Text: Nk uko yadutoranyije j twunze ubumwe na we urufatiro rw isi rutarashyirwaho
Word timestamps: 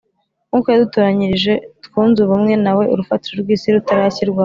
Nk 0.47 0.53
uko 0.57 0.67
yadutoranyije 0.69 1.33
j 1.53 1.59
twunze 1.85 2.17
ubumwe 2.25 2.53
na 2.63 2.71
we 2.77 2.83
urufatiro 2.93 3.35
rw 3.41 3.49
isi 3.55 3.67
rutarashyirwaho 3.75 4.39